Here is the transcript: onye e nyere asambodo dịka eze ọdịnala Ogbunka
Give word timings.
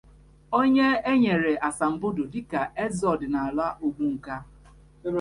onye 0.59 0.89
e 1.11 1.13
nyere 1.21 1.53
asambodo 1.69 2.21
dịka 2.33 2.61
eze 2.83 3.05
ọdịnala 3.13 3.65
Ogbunka 3.85 4.35